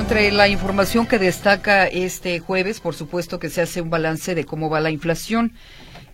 [0.00, 4.46] Entre la información que destaca este jueves, por supuesto que se hace un balance de
[4.46, 5.52] cómo va la inflación.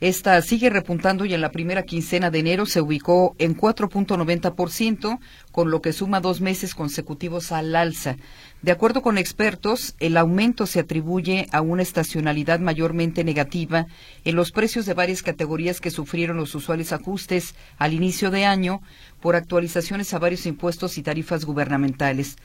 [0.01, 5.21] Esta sigue repuntando y en la primera quincena de enero se ubicó en 4.90%,
[5.53, 8.17] con lo que suma dos meses consecutivos al alza.
[8.61, 13.87] De acuerdo con expertos, el aumento se atribuye a una estacionalidad mayormente negativa
[14.25, 18.83] en los precios de varias categorías que sufrieron los usuales ajustes al inicio de año
[19.23, 22.37] por actualizaciones a varios impuestos y tarifas gubernamentales.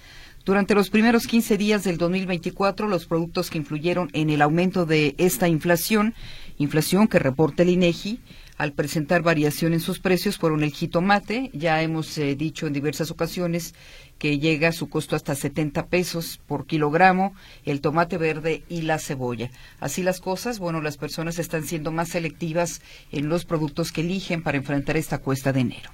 [0.43, 5.13] Durante los primeros 15 días del 2024, los productos que influyeron en el aumento de
[5.19, 6.15] esta inflación,
[6.57, 8.19] inflación que reporta el INEGI,
[8.57, 13.11] al presentar variación en sus precios fueron el jitomate, ya hemos eh, dicho en diversas
[13.11, 13.75] ocasiones
[14.17, 18.97] que llega a su costo hasta 70 pesos por kilogramo, el tomate verde y la
[18.97, 19.51] cebolla.
[19.79, 22.81] Así las cosas, bueno, las personas están siendo más selectivas
[23.11, 25.91] en los productos que eligen para enfrentar esta cuesta de enero.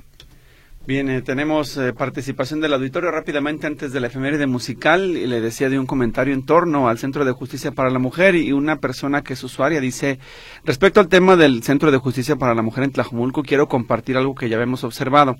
[0.87, 5.17] Bien, eh, tenemos eh, participación del auditorio rápidamente antes de la efeméride musical.
[5.17, 8.35] Y le decía de un comentario en torno al Centro de Justicia para la Mujer
[8.35, 10.17] y una persona que es usuaria dice,
[10.63, 14.33] respecto al tema del Centro de Justicia para la Mujer en Tlajumulco, quiero compartir algo
[14.33, 15.35] que ya habíamos observado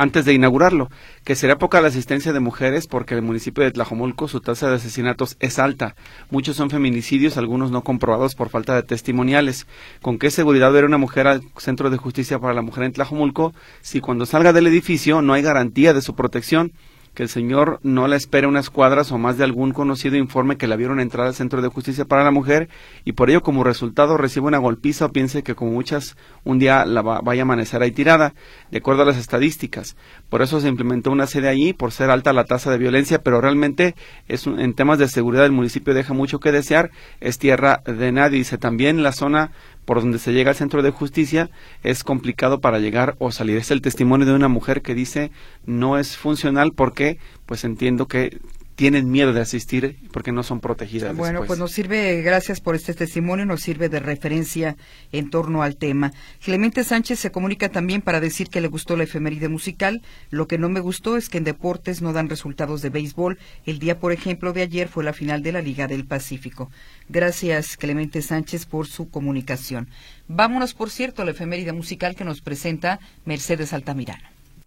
[0.00, 0.88] antes de inaugurarlo,
[1.24, 4.76] que será poca la asistencia de mujeres porque el municipio de Tlajomulco su tasa de
[4.76, 5.94] asesinatos es alta.
[6.30, 9.66] Muchos son feminicidios, algunos no comprobados por falta de testimoniales.
[10.00, 13.52] ¿Con qué seguridad ver una mujer al Centro de Justicia para la Mujer en Tlajomulco
[13.82, 16.72] si cuando salga del edificio no hay garantía de su protección?
[17.14, 20.66] Que el señor no la espere unas cuadras o más de algún conocido informe que
[20.66, 22.68] la vieron entrar al Centro de Justicia para la Mujer
[23.04, 26.84] y por ello como resultado recibe una golpiza o piense que como muchas un día
[26.84, 28.34] la vaya a amanecer ahí tirada,
[28.70, 29.96] de acuerdo a las estadísticas.
[30.28, 33.40] Por eso se implementó una sede allí, por ser alta la tasa de violencia, pero
[33.40, 33.94] realmente
[34.28, 38.38] es en temas de seguridad el municipio deja mucho que desear, es tierra de nadie.
[38.38, 39.52] Dice también la zona
[39.90, 41.50] por donde se llega al centro de justicia
[41.82, 43.56] es complicado para llegar o salir.
[43.56, 45.32] Es el testimonio de una mujer que dice
[45.66, 48.38] no es funcional porque pues entiendo que
[48.80, 51.14] tienen miedo de asistir porque no son protegidas.
[51.14, 54.74] Bueno, pues nos sirve, gracias por este testimonio, nos sirve de referencia
[55.12, 56.14] en torno al tema.
[56.42, 60.00] Clemente Sánchez se comunica también para decir que le gustó la efeméride musical.
[60.30, 63.38] Lo que no me gustó es que en deportes no dan resultados de béisbol.
[63.66, 66.70] El día, por ejemplo, de ayer fue la final de la Liga del Pacífico.
[67.10, 69.90] Gracias, Clemente Sánchez, por su comunicación.
[70.26, 74.26] Vámonos, por cierto, a la efeméride musical que nos presenta Mercedes Altamirano.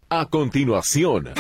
[0.09, 1.34] A continuación.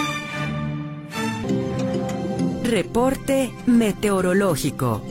[2.63, 5.01] Reporte meteorológico.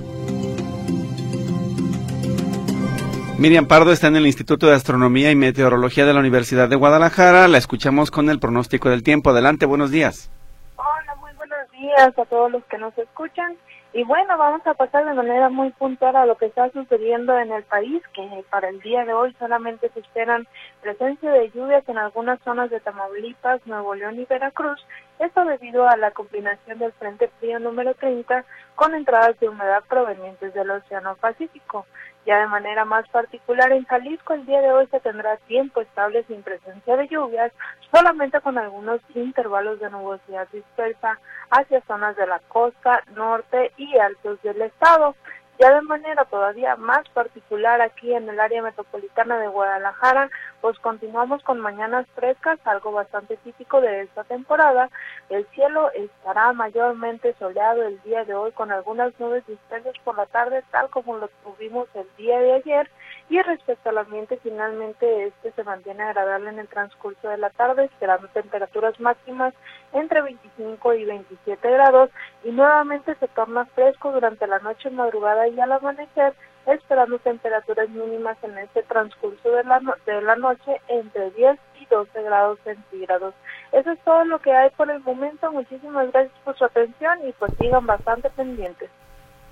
[3.38, 7.48] Miriam Pardo está en el Instituto de Astronomía y Meteorología de la Universidad de Guadalajara.
[7.48, 9.30] La escuchamos con el pronóstico del tiempo.
[9.30, 10.30] Adelante, buenos días.
[10.76, 13.54] Hola, muy buenos días a todos los que nos escuchan.
[13.94, 17.52] Y bueno, vamos a pasar de manera muy puntual a lo que está sucediendo en
[17.52, 20.48] el país, que para el día de hoy solamente se esperan
[20.80, 24.80] presencia de lluvias en algunas zonas de Tamaulipas, Nuevo León y Veracruz,
[25.22, 28.44] esto debido a la combinación del Frente Frío número 30
[28.74, 31.86] con entradas de humedad provenientes del Océano Pacífico.
[32.26, 36.24] Ya de manera más particular en Jalisco el día de hoy se tendrá tiempo estable
[36.24, 37.52] sin presencia de lluvias,
[37.90, 41.18] solamente con algunos intervalos de nubosidad dispersa
[41.50, 45.16] hacia zonas de la costa, norte y altos del estado.
[45.58, 50.30] Ya de manera todavía más particular aquí en el área metropolitana de Guadalajara,
[50.60, 54.88] pues continuamos con mañanas frescas, algo bastante típico de esta temporada.
[55.28, 60.26] El cielo estará mayormente soleado el día de hoy con algunas nubes dispersas por la
[60.26, 62.90] tarde, tal como lo tuvimos el día de ayer
[63.28, 67.84] y respecto al ambiente, finalmente este se mantiene agradable en el transcurso de la tarde,
[67.84, 69.54] esperando temperaturas máximas
[69.92, 72.10] entre 25 y 27 grados
[72.44, 76.34] y nuevamente se torna fresco durante la noche, madrugada y al amanecer,
[76.66, 82.22] esperando temperaturas mínimas en este transcurso de la, de la noche entre 10 y 12
[82.22, 83.34] grados centígrados.
[83.72, 85.50] Eso es todo lo que hay por el momento.
[85.50, 88.90] Muchísimas gracias por su atención y pues sigan bastante pendientes.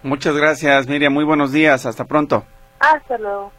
[0.03, 1.13] Muchas gracias, Miriam.
[1.13, 1.85] Muy buenos días.
[1.87, 2.45] Hasta pronto.
[2.79, 3.53] Hasta luego.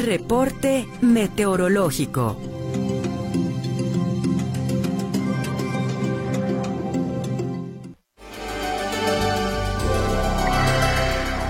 [0.00, 2.36] Reporte meteorológico.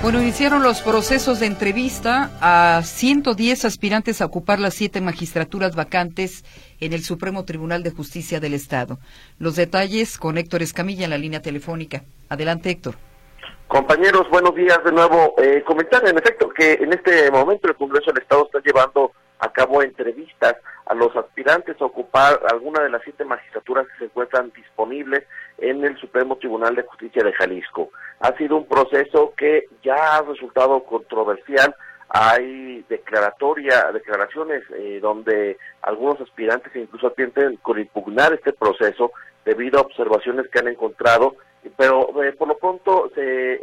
[0.02, 6.44] Bueno, iniciaron los procesos de entrevista a 110 aspirantes a ocupar las siete magistraturas vacantes
[6.80, 8.98] en el Supremo Tribunal de Justicia del Estado.
[9.38, 12.02] Los detalles con Héctor Escamilla en la línea telefónica.
[12.28, 13.09] Adelante, Héctor.
[13.66, 15.34] Compañeros, buenos días de nuevo.
[15.38, 19.52] Eh, comentar en efecto que en este momento el Congreso del Estado está llevando a
[19.52, 20.56] cabo entrevistas
[20.86, 25.24] a los aspirantes a ocupar alguna de las siete magistraturas que se encuentran disponibles
[25.58, 27.90] en el Supremo Tribunal de Justicia de Jalisco.
[28.20, 31.74] Ha sido un proceso que ya ha resultado controversial.
[32.08, 39.12] Hay declaratoria, declaraciones eh, donde algunos aspirantes incluso piensan con impugnar este proceso
[39.44, 41.36] debido a observaciones que han encontrado,
[41.76, 43.10] pero eh, por lo pronto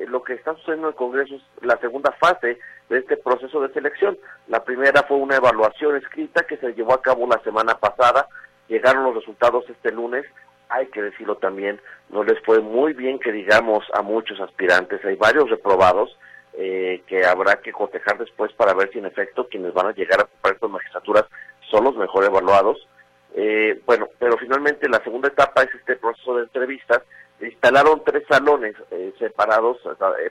[0.07, 2.59] lo que está sucediendo en el Congreso es la segunda fase
[2.89, 4.17] de este proceso de selección.
[4.47, 8.27] La primera fue una evaluación escrita que se llevó a cabo la semana pasada,
[8.67, 10.25] llegaron los resultados este lunes,
[10.69, 11.79] hay que decirlo también,
[12.09, 16.17] no les fue muy bien que digamos a muchos aspirantes, hay varios reprobados,
[16.59, 20.19] eh, que habrá que cotejar después para ver si en efecto quienes van a llegar
[20.19, 21.25] a ocupar estas magistraturas
[21.69, 22.87] son los mejor evaluados.
[23.35, 27.03] Eh, bueno, pero finalmente la segunda etapa es este proceso de entrevistas.
[27.41, 29.77] Instalaron tres salones eh, separados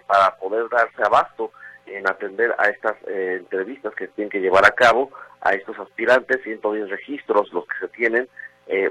[0.06, 1.52] para poder darse abasto
[1.86, 5.10] en atender a estas entrevistas que tienen que llevar a cabo
[5.40, 8.28] a estos aspirantes, 110 registros los que se tienen.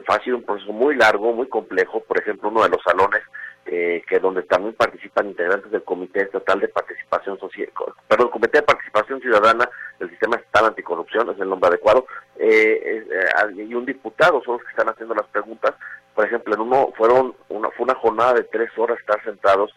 [0.07, 1.99] ha sido un proceso muy largo, muy complejo.
[1.99, 3.21] Por ejemplo, uno de los salones
[3.67, 7.67] eh, que donde también participan integrantes del Comité Estatal de Participación Social,
[8.07, 9.67] perdón, Comité de Participación Ciudadana
[9.97, 12.05] del Sistema Estatal Anticorrupción, es el nombre adecuado,
[12.37, 15.73] eh, eh, y un diputado son los que están haciendo las preguntas.
[16.15, 19.75] Por ejemplo, en uno fueron una, fue una jornada de tres horas estar sentados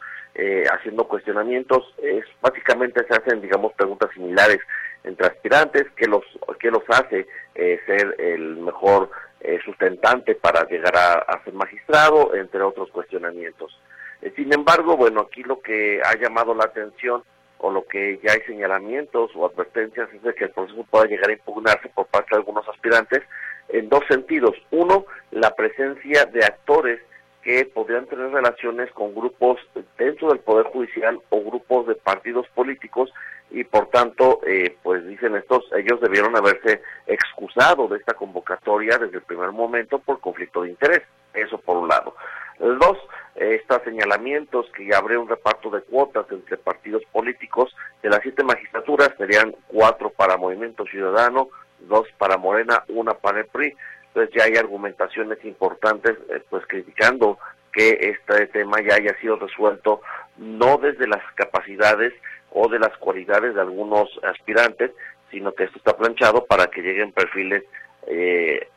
[0.71, 1.83] haciendo cuestionamientos.
[2.01, 4.61] Es básicamente se hacen, digamos, preguntas similares
[5.03, 6.23] entre aspirantes, que los
[6.61, 12.91] que los hace ser el mejor eh, sustentante para llegar a, ser magistrado, entre otros
[12.91, 13.79] cuestionamientos.
[14.21, 17.23] Eh, sin embargo, bueno, aquí lo que ha llamado la atención
[17.59, 21.31] o lo que ya hay señalamientos o advertencias es de que el proceso pueda llegar
[21.31, 23.23] a impugnarse por parte de algunos aspirantes
[23.69, 24.55] en dos sentidos.
[24.71, 27.01] Uno, la presencia de actores
[27.43, 29.59] que podrían tener relaciones con grupos
[29.97, 33.13] dentro del Poder Judicial o grupos de partidos políticos
[33.51, 39.17] y por tanto, eh, pues dicen estos, ellos debieron haberse excusado de esta convocatoria desde
[39.17, 41.03] el primer momento por conflicto de interés.
[41.33, 42.15] Eso por un lado.
[42.59, 42.99] Dos,
[43.37, 49.11] estos señalamientos que habría un reparto de cuotas entre partidos políticos, de las siete magistraturas
[49.17, 51.49] serían cuatro para Movimiento Ciudadano,
[51.81, 53.75] dos para Morena, una para el PRI.
[54.09, 57.39] Entonces ya hay argumentaciones importantes, eh, pues criticando
[57.73, 60.01] que este tema ya haya sido resuelto
[60.37, 62.13] no desde las capacidades
[62.51, 64.91] o de las cualidades de algunos aspirantes,
[65.31, 67.63] sino que esto está planchado para que lleguen perfiles
[68.07, 68.69] eh,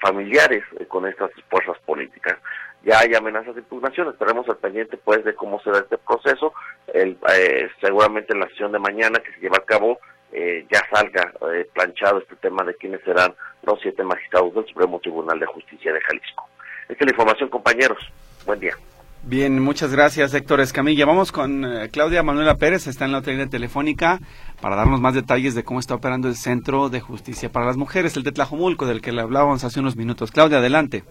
[0.00, 2.38] familiares con estas fuerzas políticas.
[2.82, 6.52] Ya hay amenazas de impugnación, estaremos al pendiente pues de cómo será este proceso.
[6.92, 9.98] El, eh, seguramente en la sesión de mañana que se lleva a cabo
[10.34, 13.32] eh, ya salga eh, planchado este tema de quiénes serán
[13.62, 16.48] los siete magistrados del Supremo Tribunal de Justicia de Jalisco.
[16.88, 17.98] Esta es la información, compañeros.
[18.44, 18.74] Buen día.
[19.22, 21.06] Bien, muchas gracias, Héctor Escamilla.
[21.06, 24.18] Vamos con eh, Claudia Manuela Pérez, está en la otra línea telefónica,
[24.60, 28.16] para darnos más detalles de cómo está operando el Centro de Justicia para las Mujeres,
[28.16, 30.32] el de Tlajomulco, del que le hablábamos hace unos minutos.
[30.32, 31.04] Claudia, adelante.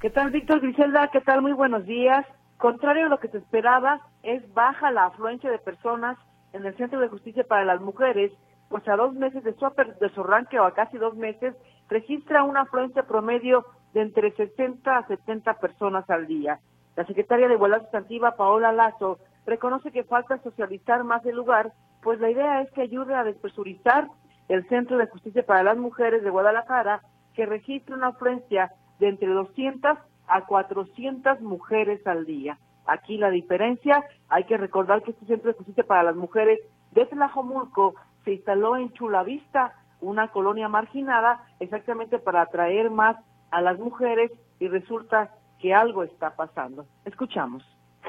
[0.00, 1.10] ¿Qué tal, Víctor Griselda?
[1.12, 1.42] ¿Qué tal?
[1.42, 2.24] Muy buenos días.
[2.56, 6.16] Contrario a lo que se esperaba, es baja la afluencia de personas
[6.52, 8.32] en el Centro de Justicia para las Mujeres,
[8.68, 9.66] pues a dos meses de su,
[10.00, 11.54] de su arranque o a casi dos meses,
[11.88, 13.64] registra una afluencia promedio
[13.94, 16.60] de entre 60 a 70 personas al día.
[16.96, 21.72] La secretaria de Igualdad Sustantiva, Paola Lazo, reconoce que falta socializar más el lugar,
[22.02, 24.08] pues la idea es que ayude a despresurizar
[24.48, 27.02] el Centro de Justicia para las Mujeres de Guadalajara,
[27.34, 32.58] que registra una afluencia de entre 200 a 400 mujeres al día.
[32.88, 36.58] Aquí la diferencia, hay que recordar que este Centro de Justicia para las Mujeres
[36.92, 37.94] de Tlajomulco
[38.24, 43.16] se instaló en Chulavista, una colonia marginada, exactamente para atraer más
[43.50, 46.86] a las mujeres y resulta que algo está pasando.
[47.04, 47.62] Escuchamos.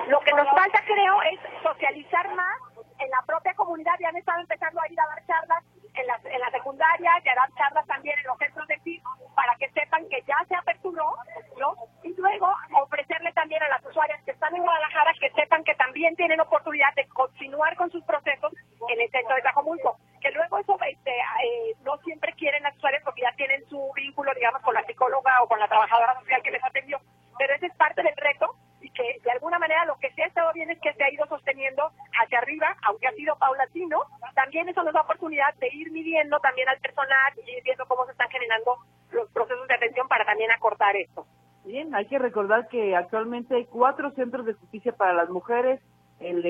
[0.07, 2.57] Lo que nos falta, creo, es socializar más
[2.99, 3.93] en la propia comunidad.
[3.99, 7.29] Ya han estado empezando a ir a dar charlas en la, en la secundaria, y
[7.29, 9.03] a dar charlas también en los centros de TIC
[9.35, 11.15] para que sepan que ya se aperturó,
[11.59, 11.75] ¿no?
[12.03, 15.75] Y luego ofrecerle también a las usuarias que están en Guadalajara que sepan que
[16.15, 18.53] tienen oportunidad de continuar con sus procesos
[18.89, 19.97] en el centro de Tajomulco.
[20.21, 24.33] Que luego eso este, eh, no siempre quieren las usuarias porque ya tienen su vínculo,
[24.33, 26.99] digamos, con la psicóloga o con la trabajadora social que les atendió.
[27.37, 30.27] Pero ese es parte del reto y que de alguna manera lo que sí ha
[30.27, 34.03] estado bien es que se ha ido sosteniendo hacia arriba, aunque ha sido paulatino.
[34.35, 38.05] También eso nos da oportunidad de ir midiendo también al personal y ir viendo cómo
[38.05, 38.77] se están generando
[39.11, 41.25] los procesos de atención para también acortar esto.
[41.65, 45.79] Bien, hay que recordar que actualmente hay cuatro centros de justicia para las mujeres,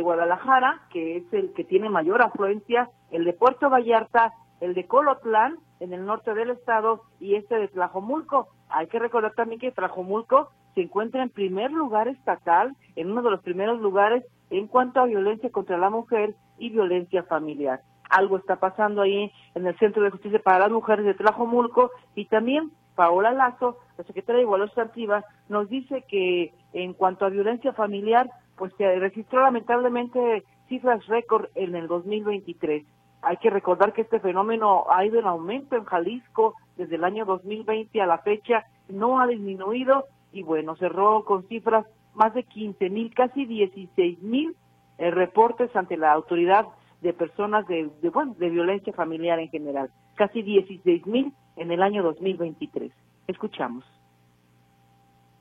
[0.01, 5.58] Guadalajara, que es el que tiene mayor afluencia, el de Puerto Vallarta, el de Colotlán,
[5.79, 8.50] en el norte del estado, y este de Tlajomulco.
[8.70, 13.32] Hay que recordar también que Tlajomulco se encuentra en primer lugar estatal, en uno de
[13.32, 17.82] los primeros lugares en cuanto a violencia contra la mujer y violencia familiar.
[18.10, 22.25] Algo está pasando ahí en el Centro de Justicia para las Mujeres de Tlajomulco y
[22.25, 27.72] también Paola Lazo, la secretaria de Igualdad Sustantiva, nos dice que en cuanto a violencia
[27.72, 28.29] familiar,
[28.60, 32.86] pues se registró lamentablemente cifras récord en el 2023.
[33.22, 37.25] Hay que recordar que este fenómeno ha ido en aumento en Jalisco desde el año
[37.25, 42.89] 2020 a la fecha, no ha disminuido y bueno, cerró con cifras más de 15
[42.89, 44.56] mil, casi 16 mil
[44.98, 46.68] eh, reportes ante la autoridad
[47.01, 51.82] de personas de, de, bueno, de violencia familiar en general, casi 16 mil en el
[51.82, 52.92] año 2023.
[53.28, 53.86] Escuchamos.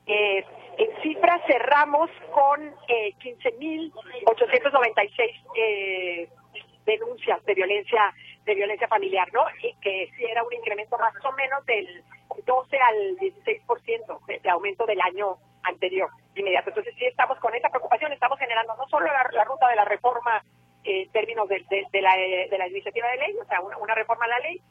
[0.09, 0.45] Eh,
[0.79, 6.29] en cifras cerramos con eh, 15.896 eh,
[6.87, 8.15] denuncias de violencia
[8.47, 9.45] de violencia familiar, ¿no?
[9.63, 12.03] Y que sí era un incremento más o menos del
[12.47, 16.71] 12 al 16% de, de aumento del año anterior inmediato.
[16.71, 20.43] Entonces sí estamos con esa preocupación, estamos generando no solo la, ruta de la reforma
[20.85, 21.63] eh, en términos de,
[22.01, 24.63] la, de la iniciativa de ley, o sea, una reforma a la ley,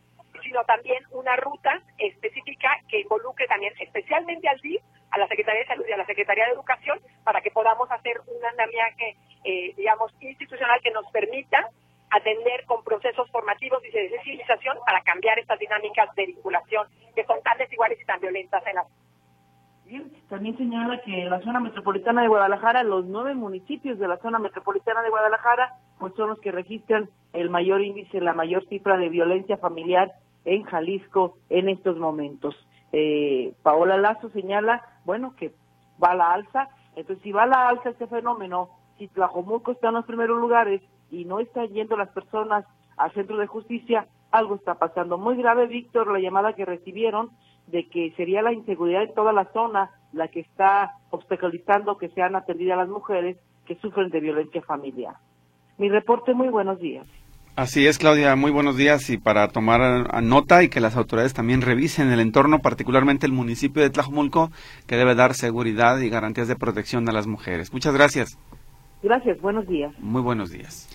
[0.43, 5.67] sino también una ruta específica que involucre también especialmente al DIF, a la Secretaría de
[5.67, 10.11] Salud y a la Secretaría de Educación, para que podamos hacer un andamiaje, eh, digamos,
[10.21, 11.69] institucional que nos permita
[12.09, 17.41] atender con procesos formativos y de sensibilización para cambiar estas dinámicas de vinculación que son
[17.43, 18.85] tan desiguales y tan violentas en la
[20.29, 25.01] también señala que la zona metropolitana de Guadalajara, los nueve municipios de la zona metropolitana
[25.01, 29.57] de Guadalajara, pues son los que registran el mayor índice, la mayor cifra de violencia
[29.57, 30.11] familiar
[30.47, 32.55] en Jalisco en estos momentos.
[32.93, 35.53] Eh, Paola Lazo señala, bueno, que
[36.01, 39.89] va a la alza, entonces si va a la alza este fenómeno, si Tlajomulco está
[39.89, 44.55] en los primeros lugares y no están yendo las personas al centro de justicia, algo
[44.55, 45.17] está pasando.
[45.17, 47.29] Muy grave, Víctor, la llamada que recibieron
[47.67, 52.37] de que sería la inseguridad en toda la zona la que está obstaculizando que sean
[52.37, 55.15] atendidas las mujeres que sufren de violencia familiar.
[55.77, 57.05] Mi reporte, muy buenos días.
[57.57, 61.33] Así es, Claudia, muy buenos días y para tomar a nota y que las autoridades
[61.33, 64.51] también revisen el entorno, particularmente el municipio de Tlajumulco,
[64.85, 67.73] que debe dar seguridad y garantías de protección a las mujeres.
[67.73, 68.37] Muchas gracias.
[69.01, 69.91] Gracias, buenos días.
[69.97, 70.87] Muy buenos días.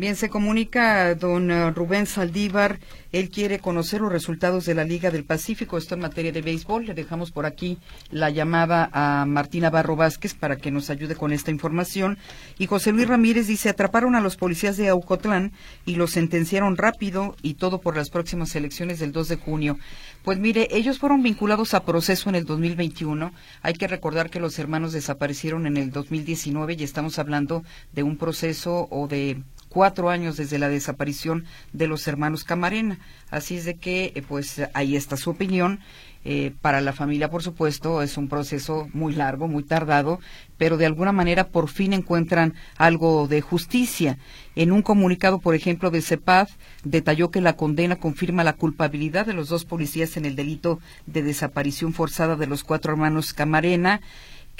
[0.00, 2.80] Bien, se comunica don uh, Rubén Saldívar.
[3.12, 5.76] Él quiere conocer los resultados de la Liga del Pacífico.
[5.76, 6.86] Esto en materia de béisbol.
[6.86, 7.76] Le dejamos por aquí
[8.10, 12.16] la llamada a Martina Barro Vázquez para que nos ayude con esta información.
[12.56, 15.52] Y José Luis Ramírez dice, atraparon a los policías de Aucotlán
[15.84, 19.78] y los sentenciaron rápido y todo por las próximas elecciones del 2 de junio.
[20.24, 23.32] Pues mire, ellos fueron vinculados a proceso en el 2021.
[23.60, 28.16] Hay que recordar que los hermanos desaparecieron en el 2019 y estamos hablando de un
[28.16, 32.98] proceso o de cuatro años desde la desaparición de los hermanos Camarena.
[33.30, 35.80] Así es de que, eh, pues ahí está su opinión.
[36.22, 40.20] Eh, para la familia, por supuesto, es un proceso muy largo, muy tardado,
[40.58, 44.18] pero de alguna manera por fin encuentran algo de justicia.
[44.54, 46.48] En un comunicado, por ejemplo, de CEPAD,
[46.84, 51.22] detalló que la condena confirma la culpabilidad de los dos policías en el delito de
[51.22, 54.02] desaparición forzada de los cuatro hermanos Camarena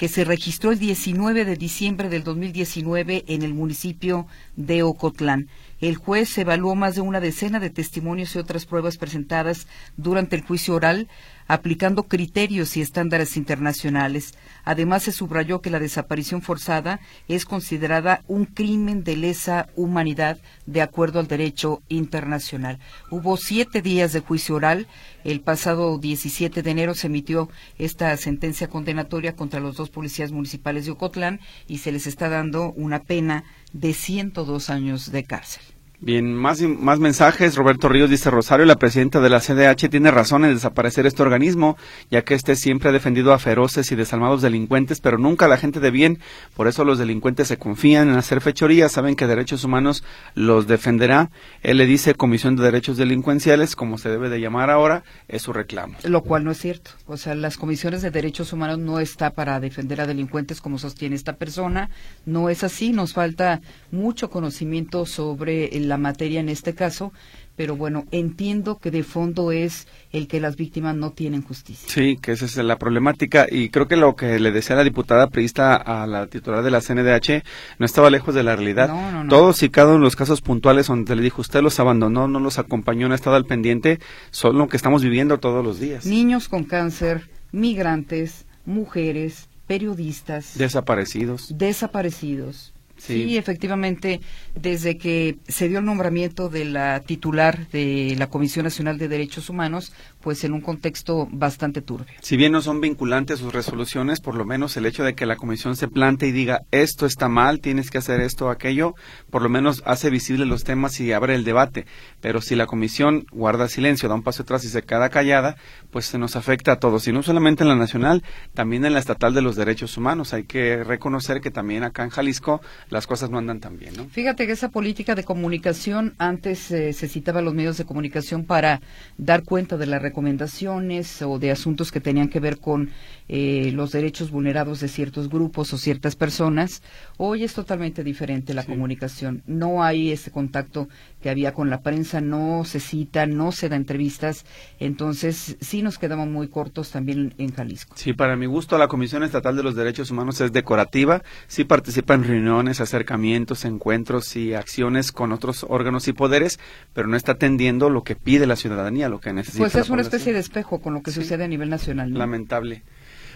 [0.01, 5.47] que se registró el 19 de diciembre del 2019 en el municipio de Ocotlán.
[5.79, 9.67] El juez evaluó más de una decena de testimonios y otras pruebas presentadas
[9.97, 11.07] durante el juicio oral,
[11.51, 14.35] aplicando criterios y estándares internacionales.
[14.63, 20.81] Además, se subrayó que la desaparición forzada es considerada un crimen de lesa humanidad de
[20.81, 22.79] acuerdo al derecho internacional.
[23.09, 24.87] Hubo siete días de juicio oral.
[25.25, 30.85] El pasado 17 de enero se emitió esta sentencia condenatoria contra los dos policías municipales
[30.85, 33.43] de Ocotlán y se les está dando una pena
[33.73, 35.63] de 102 años de cárcel.
[36.03, 37.55] Bien, más, más mensajes.
[37.55, 41.77] Roberto Ríos dice Rosario, la presidenta de la CDH tiene razón en desaparecer este organismo,
[42.09, 45.57] ya que este siempre ha defendido a feroces y desalmados delincuentes, pero nunca a la
[45.57, 46.17] gente de bien.
[46.55, 50.03] Por eso los delincuentes se confían en hacer fechorías, saben que derechos humanos
[50.33, 51.29] los defenderá.
[51.61, 55.53] Él le dice Comisión de Derechos Delincuenciales, como se debe de llamar ahora, es su
[55.53, 55.97] reclamo.
[56.03, 56.89] Lo cual no es cierto.
[57.05, 61.15] O sea, las comisiones de derechos humanos no está para defender a delincuentes como sostiene
[61.15, 61.91] esta persona.
[62.25, 62.91] No es así.
[62.91, 67.11] Nos falta mucho conocimiento sobre el la materia en este caso,
[67.57, 71.87] pero bueno, entiendo que de fondo es el que las víctimas no tienen justicia.
[71.89, 75.27] Sí, que esa es la problemática y creo que lo que le decía la diputada
[75.27, 77.43] priista a la titular de la CNDH
[77.77, 78.87] no estaba lejos de la realidad.
[78.87, 79.29] No, no, no.
[79.29, 82.39] Todos y cada uno de los casos puntuales donde le dijo usted los abandonó, no
[82.39, 83.99] los acompañó, no ha estado al pendiente,
[84.31, 86.05] son lo que estamos viviendo todos los días.
[86.05, 91.57] Niños con cáncer, migrantes, mujeres, periodistas, Desaparecidos.
[91.57, 92.73] desaparecidos.
[93.01, 93.35] Sí.
[93.35, 94.21] Efectivamente,
[94.53, 99.49] desde que se dio el nombramiento de la titular de la Comisión Nacional de Derechos
[99.49, 102.13] Humanos, pues en un contexto bastante turbio.
[102.21, 105.35] Si bien no son vinculantes sus resoluciones, por lo menos el hecho de que la
[105.35, 108.95] comisión se plante y diga esto está mal, tienes que hacer esto o aquello,
[109.29, 111.85] por lo menos hace visible los temas y abre el debate.
[112.21, 115.55] Pero si la comisión guarda silencio, da un paso atrás y se queda callada,
[115.89, 117.07] pues se nos afecta a todos.
[117.07, 118.23] Y no solamente en la nacional,
[118.53, 120.33] también en la estatal de los derechos humanos.
[120.33, 124.07] Hay que reconocer que también acá en Jalisco las cosas no andan tan bien, ¿no?
[124.09, 128.81] Fíjate que esa política de comunicación antes eh, se citaba los medios de comunicación para
[129.17, 132.89] dar cuenta de las recomendaciones o de asuntos que tenían que ver con
[133.33, 136.83] eh, los derechos vulnerados de ciertos grupos o ciertas personas.
[137.15, 139.41] Hoy es totalmente diferente la comunicación.
[139.47, 140.89] No hay ese contacto
[141.21, 144.45] que había con la prensa, no se cita, no se da entrevistas.
[144.81, 147.95] Entonces, sí nos quedamos muy cortos también en Jalisco.
[147.95, 152.15] Sí, para mi gusto, la Comisión Estatal de los Derechos Humanos es decorativa, sí participa
[152.15, 156.59] en reuniones, acercamientos, encuentros y acciones con otros órganos y poderes,
[156.93, 159.63] pero no está atendiendo lo que pide la ciudadanía, lo que necesita.
[159.63, 162.11] Pues es una especie de espejo con lo que sucede a nivel nacional.
[162.11, 162.19] ¿no?
[162.19, 162.83] Lamentable.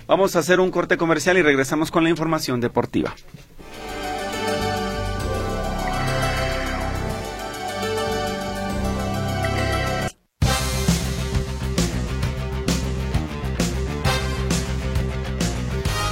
[0.08, 3.16] Vamos a hacer un corte comercial y regresamos con la información deportiva.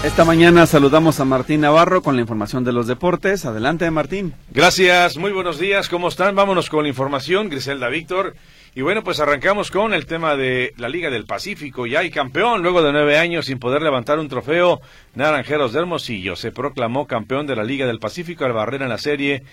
[0.04, 3.46] Esta mañana saludamos a Martín Navarro con la información de los deportes.
[3.46, 4.34] Adelante, Martín.
[4.52, 6.36] Gracias, muy buenos días, ¿cómo están?
[6.36, 8.36] Vámonos con la información, Griselda Víctor.
[8.75, 11.86] Y bueno, pues arrancamos con el tema de la Liga del Pacífico.
[11.86, 14.82] Ya hay campeón, luego de nueve años sin poder levantar un trofeo,
[15.13, 18.98] Naranjeros de Hermosillo se proclamó campeón de la Liga del Pacífico al barrer en la
[18.98, 19.44] serie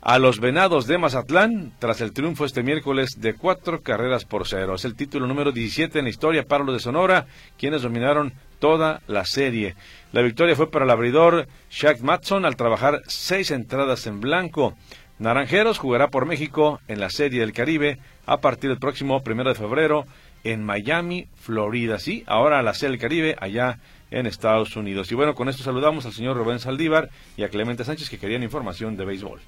[0.00, 4.74] a los Venados de Mazatlán tras el triunfo este miércoles de cuatro carreras por cero.
[4.74, 7.26] Es el título número 17 en la historia para los de Sonora,
[7.58, 9.76] quienes dominaron toda la serie.
[10.12, 14.76] La victoria fue para el abridor Shaq Matson al trabajar seis entradas en blanco.
[15.22, 19.54] Naranjeros jugará por México en la Serie del Caribe a partir del próximo primero de
[19.54, 20.04] febrero
[20.42, 22.00] en Miami, Florida.
[22.00, 23.78] Sí, ahora la Serie del Caribe allá
[24.10, 25.12] en Estados Unidos.
[25.12, 28.42] Y bueno, con esto saludamos al señor Rubén Saldívar y a Clemente Sánchez que querían
[28.42, 29.38] información de béisbol.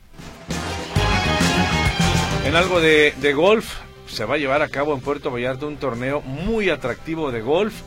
[2.47, 5.79] En algo de, de golf, se va a llevar a cabo en Puerto Vallarta un
[5.79, 7.83] torneo muy atractivo de golf.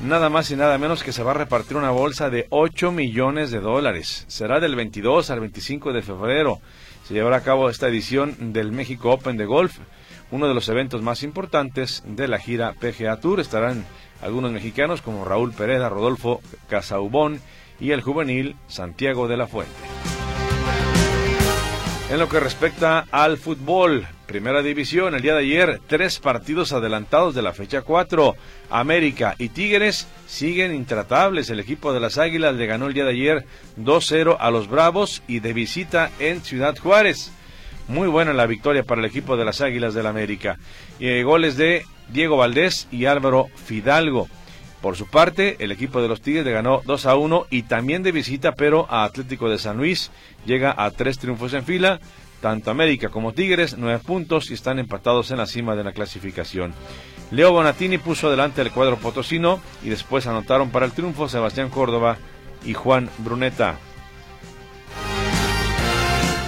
[0.00, 3.52] Nada más y nada menos que se va a repartir una bolsa de 8 millones
[3.52, 4.24] de dólares.
[4.26, 6.60] Será del 22 al 25 de febrero.
[7.12, 9.80] Llevará a cabo esta edición del México Open de Golf,
[10.30, 13.38] uno de los eventos más importantes de la gira PGA Tour.
[13.38, 13.84] Estarán
[14.22, 16.40] algunos mexicanos como Raúl Pereda, Rodolfo
[16.70, 17.38] Casaubón
[17.78, 19.74] y el juvenil Santiago de la Fuente.
[22.12, 27.34] En lo que respecta al fútbol, Primera División, el día de ayer, tres partidos adelantados
[27.34, 28.34] de la fecha 4.
[28.68, 31.48] América y Tigres siguen intratables.
[31.48, 33.46] El equipo de las Águilas le ganó el día de ayer
[33.78, 37.32] 2-0 a los Bravos y de visita en Ciudad Juárez.
[37.88, 40.58] Muy buena la victoria para el equipo de las Águilas del América.
[40.98, 44.28] Y eh, goles de Diego Valdés y Álvaro Fidalgo.
[44.82, 48.02] Por su parte, el equipo de los Tigres le ganó 2 a 1 y también
[48.02, 50.10] de visita, pero a Atlético de San Luis
[50.44, 52.00] llega a tres triunfos en fila.
[52.40, 56.74] Tanto América como Tigres, nueve puntos y están empatados en la cima de la clasificación.
[57.30, 62.18] Leo Bonatini puso adelante el cuadro potosino y después anotaron para el triunfo Sebastián Córdoba
[62.64, 63.76] y Juan Bruneta.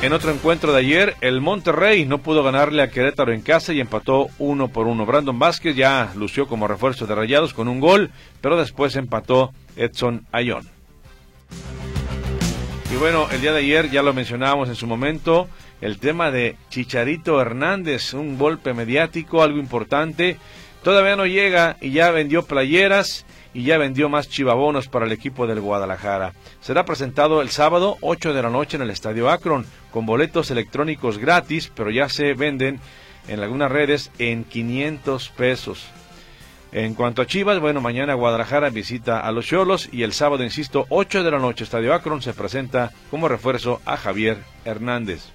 [0.05, 3.81] En otro encuentro de ayer, el Monterrey no pudo ganarle a Querétaro en casa y
[3.81, 5.07] empató uno por uno.
[5.07, 8.11] Brandon Vázquez ya lució como refuerzo de Rayados con un gol,
[8.43, 10.69] pero después empató Edson Ayón.
[12.93, 15.49] Y bueno, el día de ayer ya lo mencionábamos en su momento,
[15.81, 20.37] el tema de Chicharito Hernández, un golpe mediático, algo importante.
[20.85, 25.47] Todavía no llega y ya vendió playeras y ya vendió más chivabonos para el equipo
[25.47, 26.35] del Guadalajara.
[26.61, 31.17] Será presentado el sábado 8 de la noche en el Estadio Akron con boletos electrónicos
[31.17, 32.81] gratis, pero ya se venden
[33.29, 35.87] en algunas redes en 500 pesos.
[36.71, 40.85] En cuanto a Chivas, bueno, mañana Guadalajara visita a los Cholos y el sábado, insisto,
[40.91, 45.31] 8 de la noche, Estadio Akron se presenta como refuerzo a Javier Hernández.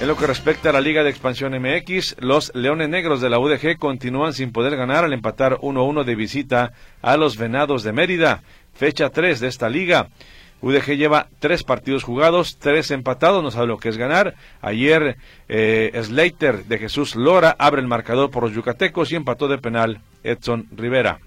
[0.00, 3.38] En lo que respecta a la Liga de Expansión MX, los Leones Negros de la
[3.38, 8.42] UDG continúan sin poder ganar al empatar 1-1 de visita a los Venados de Mérida,
[8.72, 10.08] fecha 3 de esta liga.
[10.62, 14.36] UDG lleva tres partidos jugados, tres empatados, no sabe lo que es ganar.
[14.62, 15.18] Ayer
[15.50, 20.00] eh, Slater de Jesús Lora abre el marcador por los yucatecos y empató de penal
[20.24, 21.20] Edson Rivera.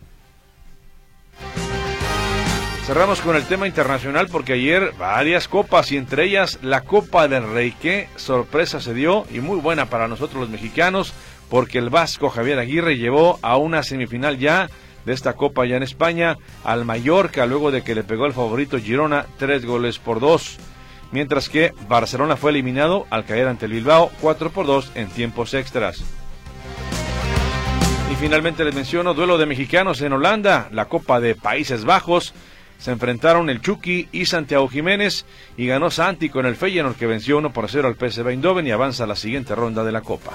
[2.86, 7.50] Cerramos con el tema internacional porque ayer varias copas y entre ellas la Copa del
[7.50, 7.74] Rey.
[7.82, 11.14] Qué sorpresa se dio y muy buena para nosotros los mexicanos
[11.50, 14.70] porque el vasco Javier Aguirre llevó a una semifinal ya
[15.06, 18.78] de esta Copa ya en España al Mallorca luego de que le pegó el favorito
[18.78, 20.58] Girona tres goles por dos.
[21.14, 25.54] Mientras que Barcelona fue eliminado al caer ante el Bilbao 4 por 2 en tiempos
[25.54, 26.04] extras.
[28.12, 32.34] Y finalmente les menciono duelo de mexicanos en Holanda, la Copa de Países Bajos.
[32.84, 37.38] Se enfrentaron el Chucky y Santiago Jiménez y ganó Santi con el Feyenoord que venció
[37.38, 40.34] 1 por 0 al PSV Eindhoven y avanza a la siguiente ronda de la Copa.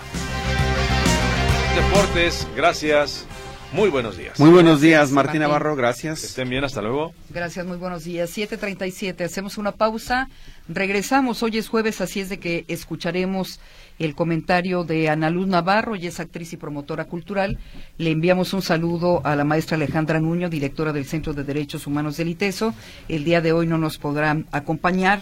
[1.77, 3.27] Deportes, gracias.
[3.73, 4.41] Muy buenos días.
[4.41, 5.41] Muy buenos días, Martín.
[5.43, 6.25] Navarro, Que gracias.
[6.25, 7.13] estén bien, hasta luego.
[7.29, 8.31] Gracias, muy buenos días.
[8.31, 10.29] 7:37, hacemos una pausa.
[10.69, 13.61] Regresamos, hoy es jueves, así es de que escucharemos
[13.99, 17.59] el comentario de Ana Luz Navarro, ella es actriz y promotora cultural.
[17.99, 22.17] Le enviamos un saludo a la maestra Alejandra Nuño, directora del Centro de Derechos Humanos
[22.17, 22.75] del ITESO.
[23.09, 25.21] El día de hoy no nos podrá acompañar,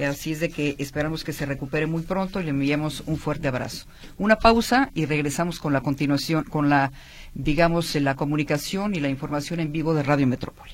[0.00, 3.48] así es de que esperamos que se recupere muy pronto y le enviamos un fuerte
[3.48, 3.86] abrazo.
[4.18, 6.92] Una pausa y regresamos con la continuación, con la,
[7.34, 10.72] digamos, la comunicación y la información en vivo de Radio Metrópoli.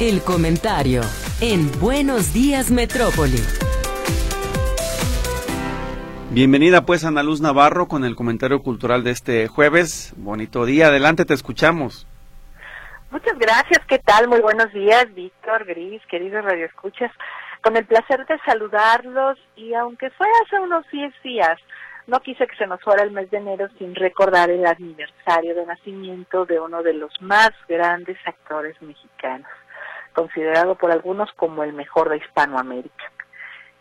[0.00, 1.02] El comentario
[1.42, 3.40] en Buenos Días Metrópoli.
[6.30, 10.14] Bienvenida pues Ana Luz Navarro con el comentario cultural de este jueves.
[10.16, 12.06] Bonito día, adelante, te escuchamos.
[13.10, 14.28] Muchas gracias, ¿qué tal?
[14.28, 17.10] Muy buenos días, Víctor, Gris, queridos radioescuchas.
[17.60, 21.58] Con el placer de saludarlos y aunque fue hace unos 10 días,
[22.06, 25.66] no quise que se nos fuera el mes de enero sin recordar el aniversario de
[25.66, 29.50] nacimiento de uno de los más grandes actores mexicanos,
[30.14, 33.10] considerado por algunos como el mejor de Hispanoamérica.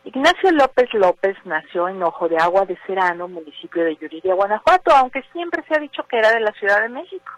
[0.05, 5.21] Ignacio López López nació en Ojo de Agua de Serano, municipio de Yuriria, Guanajuato, aunque
[5.33, 7.31] siempre se ha dicho que era de la Ciudad de México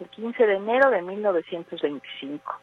[0.00, 2.60] el 15 de enero de 1925.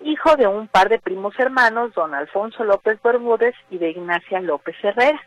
[0.00, 4.76] Hijo de un par de primos hermanos, don Alfonso López Bermúdez y de Ignacia López
[4.82, 5.20] Herrera.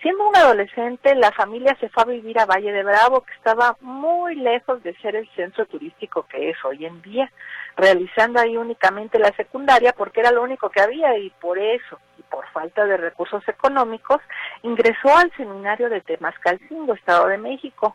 [0.00, 3.76] Siendo un adolescente, la familia se fue a vivir a Valle de Bravo, que estaba
[3.80, 7.30] muy lejos de ser el centro turístico que es hoy en día,
[7.76, 12.22] realizando ahí únicamente la secundaria porque era lo único que había y por eso, y
[12.22, 14.20] por falta de recursos económicos,
[14.62, 17.94] ingresó al seminario de Temascalcingo, Estado de México,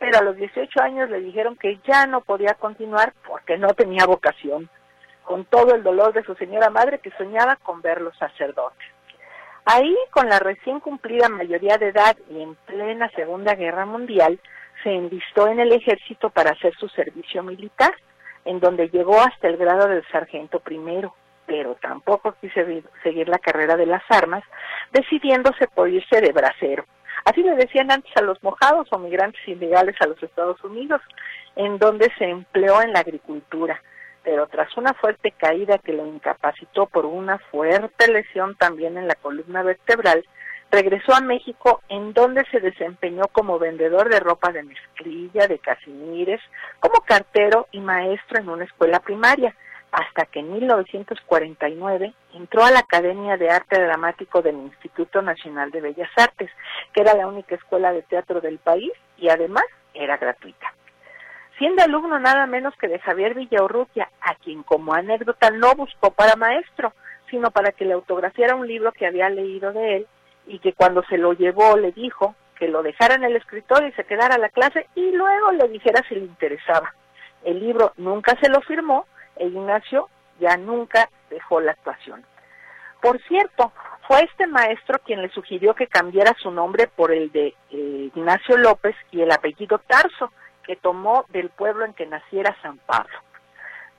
[0.00, 4.06] pero a los 18 años le dijeron que ya no podía continuar porque no tenía
[4.06, 4.68] vocación,
[5.24, 8.82] con todo el dolor de su señora madre que soñaba con verlo sacerdote.
[9.66, 14.40] Ahí, con la recién cumplida mayoría de edad y en plena Segunda Guerra Mundial,
[14.82, 17.92] se enlistó en el ejército para hacer su servicio militar,
[18.46, 22.60] en donde llegó hasta el grado de sargento primero, pero tampoco quiso
[23.02, 24.42] seguir la carrera de las armas,
[24.92, 26.86] decidiéndose por irse de bracero.
[27.24, 31.00] Así le decían antes a los mojados o migrantes ilegales a los Estados Unidos,
[31.56, 33.82] en donde se empleó en la agricultura.
[34.22, 39.14] Pero tras una fuerte caída que lo incapacitó por una fuerte lesión también en la
[39.14, 40.24] columna vertebral,
[40.70, 46.40] regresó a México en donde se desempeñó como vendedor de ropa de mezclilla, de casimires,
[46.78, 49.54] como cartero y maestro en una escuela primaria,
[49.92, 55.80] hasta que en 1949 entró a la Academia de Arte Dramático del Instituto Nacional de
[55.80, 56.50] Bellas Artes,
[56.92, 60.72] que era la única escuela de teatro del país y además era gratuita.
[61.58, 66.36] Siendo alumno nada menos que de Javier Villaurrutia, a quien como anécdota no buscó para
[66.36, 66.94] maestro,
[67.28, 70.06] sino para que le autografiara un libro que había leído de él
[70.46, 73.92] y que cuando se lo llevó le dijo que lo dejara en el escritorio y
[73.92, 76.94] se quedara a la clase y luego le dijera si le interesaba.
[77.44, 82.24] El libro nunca se lo firmó e Ignacio ya nunca dejó la actuación.
[83.00, 83.72] Por cierto,
[84.06, 88.56] fue este maestro quien le sugirió que cambiara su nombre por el de eh, Ignacio
[88.58, 90.32] López y el apellido Tarso,
[90.64, 93.18] que tomó del pueblo en que naciera San Pablo.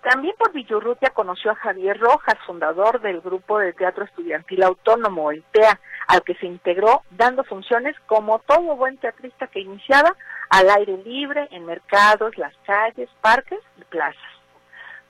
[0.02, 5.44] También por Villurrutia conoció a Javier Rojas, fundador del grupo de teatro estudiantil autónomo, el
[5.52, 10.16] TEA, al que se integró dando funciones como todo buen teatrista que iniciaba
[10.50, 14.41] al aire libre, en mercados, las calles, parques y plazas.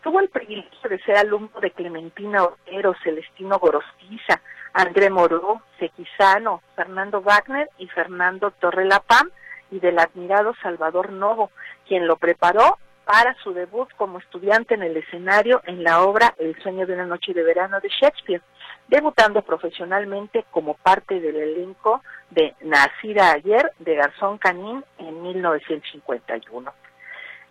[0.01, 4.41] Tuvo el privilegio de ser alumno de Clementina Otero, Celestino Gorostiza,
[4.73, 9.29] André Moró, Sequizano, Fernando Wagner y Fernando Torrelapam
[9.69, 11.51] y del admirado Salvador Novo,
[11.87, 16.59] quien lo preparó para su debut como estudiante en el escenario en la obra El
[16.61, 18.41] sueño de una noche de verano de Shakespeare,
[18.87, 26.71] debutando profesionalmente como parte del elenco de Nacida ayer de Garzón Canín en 1951.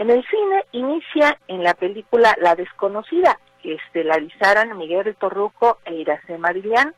[0.01, 6.55] En el cine inicia en la película La desconocida, que estelarizaran Miguel Torruco e Iracema
[6.55, 6.95] Dillán,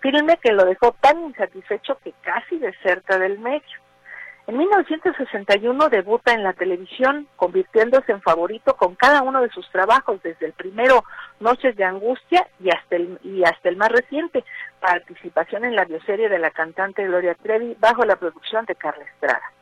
[0.00, 3.78] filme que lo dejó tan insatisfecho que casi deserta del medio.
[4.46, 10.22] En 1961 debuta en la televisión, convirtiéndose en favorito con cada uno de sus trabajos,
[10.22, 11.04] desde el primero
[11.40, 14.42] Noches de Angustia y hasta el, y hasta el más reciente,
[14.80, 19.52] participación en la bioserie de la cantante Gloria Trevi bajo la producción de Carla Estrada.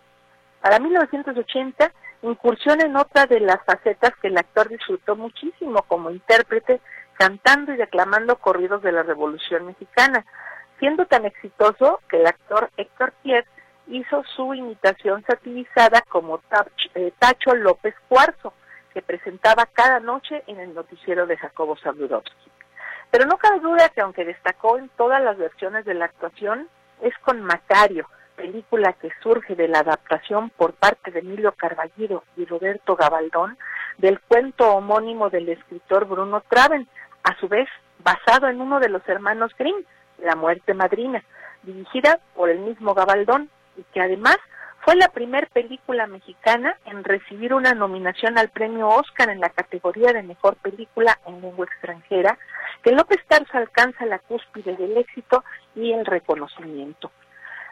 [0.60, 1.92] Para 1980
[2.22, 6.80] incursión en otra de las facetas que el actor disfrutó muchísimo como intérprete,
[7.14, 10.24] cantando y declamando corridos de la Revolución Mexicana,
[10.78, 13.46] siendo tan exitoso que el actor Héctor Piet
[13.86, 16.40] hizo su imitación satirizada como
[17.18, 18.52] Tacho López Cuarzo,
[18.92, 22.50] que presentaba cada noche en el noticiero de Jacobo Zabludowski.
[23.10, 26.68] Pero no cabe duda que aunque destacó en todas las versiones de la actuación,
[27.00, 32.44] es con Macario, película que surge de la adaptación por parte de Emilio Carballido y
[32.44, 33.58] Roberto Gabaldón
[33.98, 36.86] del cuento homónimo del escritor Bruno Traven,
[37.24, 37.68] a su vez
[38.04, 39.84] basado en uno de los hermanos Grimm,
[40.18, 41.22] La muerte madrina,
[41.62, 44.38] dirigida por el mismo Gabaldón y que además
[44.86, 50.12] fue la primera película mexicana en recibir una nominación al premio Oscar en la categoría
[50.12, 52.38] de mejor película en lengua extranjera,
[52.82, 55.42] que López Tarso alcanza la cúspide del éxito
[55.74, 57.10] y el reconocimiento.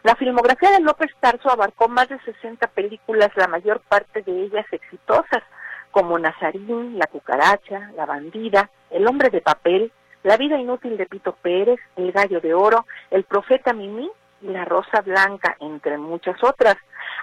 [0.05, 4.67] La filmografía de López Tarso abarcó más de 60 películas, la mayor parte de ellas
[4.71, 5.43] exitosas,
[5.90, 9.90] como Nazarín, La cucaracha, La bandida, El hombre de papel,
[10.23, 14.09] La vida inútil de Pito Pérez, El gallo de oro, El profeta Mimí
[14.43, 16.77] y La rosa blanca, entre muchas otras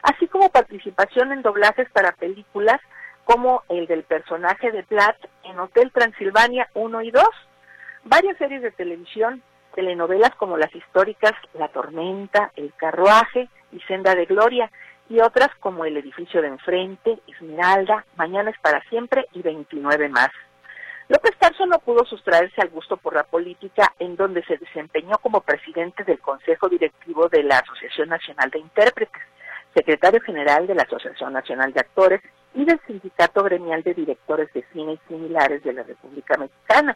[0.04, 2.80] así como participación en doblajes para películas
[3.24, 7.24] como el del personaje de Platt en Hotel Transilvania 1 y 2,
[8.06, 14.26] varias series de televisión, telenovelas como las históricas La Tormenta, El Carruaje y Senda de
[14.26, 14.72] Gloria,
[15.10, 20.30] y otras como El Edificio de Enfrente, Esmeralda, Mañana es para siempre y 29 más.
[21.10, 25.42] López Tarso no pudo sustraerse al gusto por la política, en donde se desempeñó como
[25.42, 29.22] presidente del Consejo Directivo de la Asociación Nacional de Intérpretes,
[29.76, 32.22] secretario general de la Asociación Nacional de Actores
[32.54, 36.96] y del Sindicato Gremial de Directores de Cine y Similares de la República Mexicana,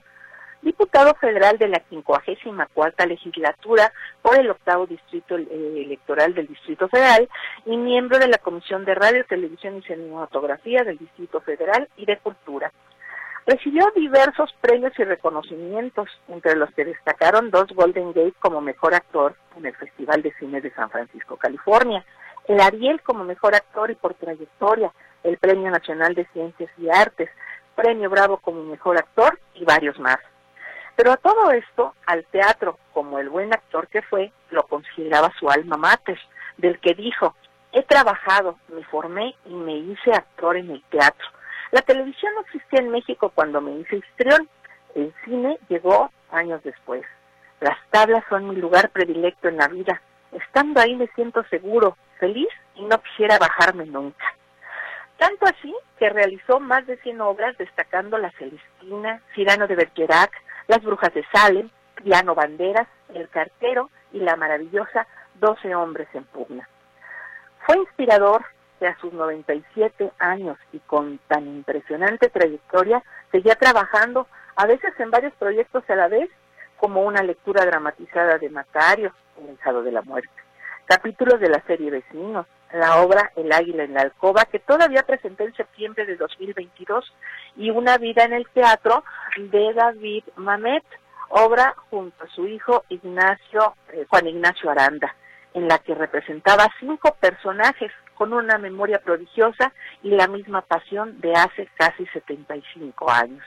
[0.62, 3.92] diputado federal de la 54 legislatura
[4.22, 7.30] por el octavo distrito eh, electoral del Distrito Federal
[7.66, 12.18] y miembro de la Comisión de Radio, Televisión y Cinematografía del Distrito Federal y de
[12.18, 12.72] Cultura.
[13.46, 19.36] Recibió diversos premios y reconocimientos, entre los que destacaron dos Golden Gate como mejor actor
[19.56, 22.04] en el Festival de Cine de San Francisco, California,
[22.48, 24.92] el Ariel como mejor actor y por trayectoria,
[25.24, 27.30] el Premio Nacional de Ciencias y Artes,
[27.76, 30.18] Premio Bravo como mejor actor y varios más.
[30.96, 35.50] Pero a todo esto, al teatro, como el buen actor que fue, lo consideraba su
[35.50, 36.20] alma mater,
[36.58, 37.36] del que dijo,
[37.74, 41.28] he trabajado, me formé y me hice actor en el teatro.
[41.72, 44.50] La televisión no existía en México cuando me hice histrión,
[44.96, 47.04] el cine llegó años después.
[47.60, 50.02] Las tablas son mi lugar predilecto en la vida.
[50.32, 54.26] Estando ahí me siento seguro, feliz y no quisiera bajarme nunca.
[55.18, 60.32] Tanto así que realizó más de 100 obras destacando La Celestina, Cirano de Bergerac,
[60.68, 66.68] Las Brujas de Salem, Piano Banderas, El Cartero y la maravillosa Doce Hombres en Pugna.
[67.66, 68.46] Fue inspirador
[68.80, 75.12] que a sus 97 años y con tan impresionante trayectoria seguía trabajando a veces en
[75.12, 76.30] varios proyectos a la vez,
[76.78, 80.46] como una lectura dramatizada de Macario, El de la Muerte
[80.86, 82.46] capítulos de la serie Vecinos,
[82.80, 87.14] la obra El Águila en la Alcoba, que todavía presenté en septiembre de 2022,
[87.58, 89.04] y Una vida en el teatro
[89.38, 90.84] de David Mamet,
[91.30, 95.16] obra junto a su hijo Ignacio, eh, Juan Ignacio Aranda,
[95.54, 101.34] en la que representaba cinco personajes con una memoria prodigiosa y la misma pasión de
[101.34, 103.44] hace casi 75 años.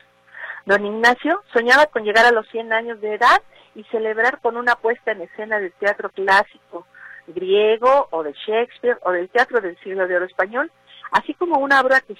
[0.64, 3.43] Don Ignacio soñaba con llegar a los 100 años de edad
[3.75, 6.87] y celebrar con una puesta en escena de teatro clásico,
[7.35, 10.71] griego o de Shakespeare o del teatro del siglo de oro español,
[11.12, 12.12] así como una obra que,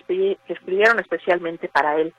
[0.49, 2.15] escribieron especialmente para él.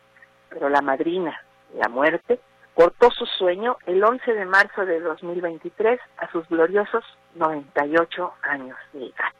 [0.50, 1.40] Pero la madrina,
[1.76, 2.40] la muerte,
[2.74, 7.04] cortó su sueño el 11 de marzo de 2023 a sus gloriosos
[7.36, 9.34] 98 años de edad.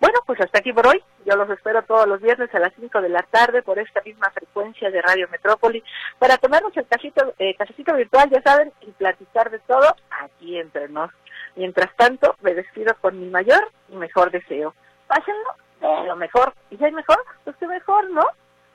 [0.00, 1.02] Bueno, pues hasta aquí por hoy.
[1.24, 4.30] Yo los espero todos los viernes a las 5 de la tarde por esta misma
[4.30, 5.82] frecuencia de Radio Metrópoli
[6.18, 10.88] para tomarnos el casito, eh, casecito virtual, ya saben, y platicar de todo aquí entre
[10.88, 11.20] nosotros.
[11.56, 14.74] Mientras tanto, me despido con mi mayor y mejor deseo.
[15.06, 16.52] Pásenlo de lo mejor.
[16.70, 18.26] Y si hay mejor, pues qué mejor, ¿no?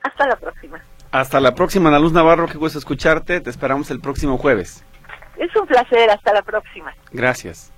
[0.02, 0.82] Hasta la próxima.
[1.12, 3.40] Hasta la próxima, Ana Luz Navarro, que gusto escucharte.
[3.40, 4.84] Te esperamos el próximo jueves.
[5.36, 6.94] Es un placer, hasta la próxima.
[7.12, 7.72] Gracias.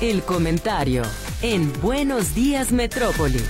[0.00, 1.02] El comentario
[1.42, 3.40] en Buenos Días Metrópoli.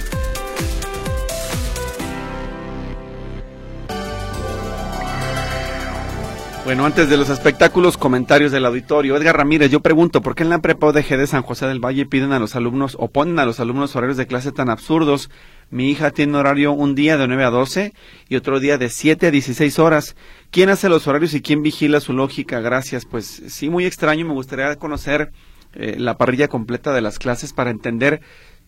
[6.64, 9.16] Bueno, antes de los espectáculos, comentarios del auditorio.
[9.16, 12.06] Edgar Ramírez, yo pregunto, ¿por qué en la prepa ODG de San José del Valle
[12.06, 15.28] piden a los alumnos o ponen a los alumnos horarios de clase tan absurdos?
[15.68, 17.92] Mi hija tiene horario un día de 9 a 12
[18.30, 20.16] y otro día de 7 a 16 horas.
[20.50, 22.60] ¿Quién hace los horarios y quién vigila su lógica?
[22.60, 23.04] Gracias.
[23.04, 24.24] Pues sí, muy extraño.
[24.24, 25.32] Me gustaría conocer
[25.74, 28.20] eh, la parrilla completa de las clases para entender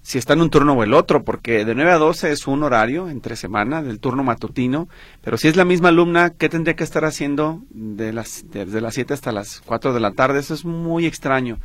[0.06, 2.62] si está en un turno o el otro, porque de 9 a 12 es un
[2.62, 4.88] horario entre semana del turno matutino,
[5.20, 8.94] pero si es la misma alumna, ¿qué tendría que estar haciendo de las, desde las
[8.94, 10.38] 7 hasta las 4 de la tarde?
[10.38, 11.58] Eso es muy extraño.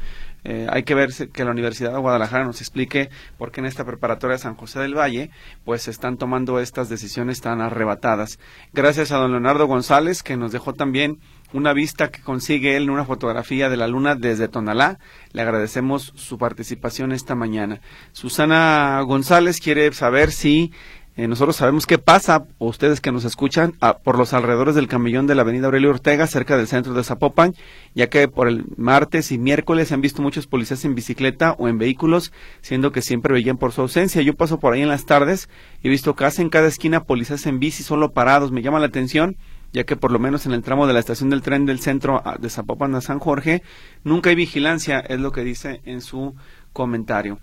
[0.44, 3.86] Eh, hay que ver que la Universidad de Guadalajara nos explique por qué en esta
[3.86, 5.30] preparatoria de San José del Valle
[5.64, 8.40] pues están tomando estas decisiones tan arrebatadas.
[8.74, 11.20] Gracias a don Leonardo González que nos dejó también
[11.54, 15.00] una vista que consigue él en una fotografía de la luna desde Tonalá.
[15.34, 17.82] Le agradecemos su participación esta mañana.
[18.12, 20.72] Susana González quiere saber si
[21.18, 25.28] eh, nosotros sabemos qué pasa, o ustedes que nos escuchan, por los alrededores del camellón
[25.28, 27.54] de la avenida Aurelio Ortega, cerca del centro de Zapopan,
[27.94, 31.68] ya que por el martes y miércoles se han visto muchos policías en bicicleta o
[31.68, 34.22] en vehículos, siendo que siempre veían por su ausencia.
[34.22, 35.50] Yo paso por ahí en las tardes
[35.84, 38.54] y he visto casi en cada esquina policías en bici solo parados.
[38.54, 39.36] Me llama la atención
[39.74, 42.22] ya que por lo menos en el tramo de la estación del tren del centro
[42.40, 43.64] de Zapopan a San Jorge,
[44.04, 46.36] nunca hay vigilancia, es lo que dice en su
[46.74, 47.40] comentario.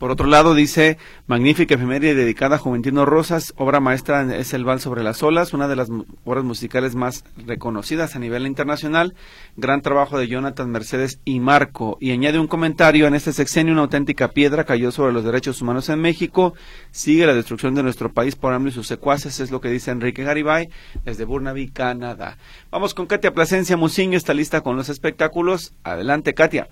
[0.00, 4.80] Por otro lado, dice, magnífica efeméride dedicada a Juventino Rosas, obra maestra es El Val
[4.80, 5.90] sobre las olas, una de las
[6.24, 9.14] obras musicales más reconocidas a nivel internacional,
[9.58, 11.98] gran trabajo de Jonathan Mercedes y Marco.
[12.00, 15.90] Y añade un comentario, en este sexenio una auténtica piedra cayó sobre los derechos humanos
[15.90, 16.54] en México,
[16.92, 19.90] sigue la destrucción de nuestro país por hambre y sus secuaces, es lo que dice
[19.90, 20.70] Enrique Garibay
[21.04, 22.38] desde Burnaby, Canadá.
[22.70, 25.74] Vamos con Katia Plasencia Muciño, está lista con los espectáculos.
[25.84, 26.70] Adelante, Katia.